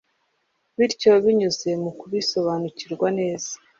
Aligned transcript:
bityo 0.77 1.11
binyuze 1.23 1.69
mu 1.83 1.91
kubisobanukirwa 1.99 3.07
neza, 3.19 3.51